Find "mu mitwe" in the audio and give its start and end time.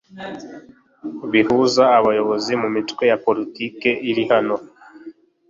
2.61-3.03